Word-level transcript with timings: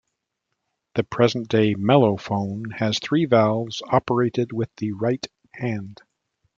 The 0.95 1.03
present-day 1.03 1.75
mellophone 1.75 2.71
has 2.79 2.97
three 2.97 3.25
valves, 3.25 3.83
operated 3.85 4.51
with 4.51 4.75
the 4.77 4.93
right 4.93 5.27
hand. 5.51 6.01